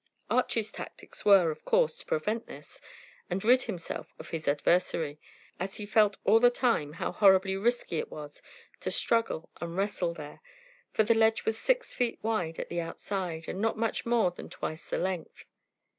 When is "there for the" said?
10.15-11.13